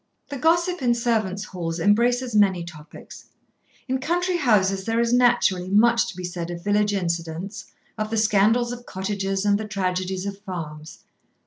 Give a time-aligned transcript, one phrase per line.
[0.29, 3.25] The gossip in servants' halls embraces many topics.
[3.87, 7.67] In country houses there is naturally much to be said of village incidents,
[7.99, 11.01] of the scandals of cottages and the tragedies of farms.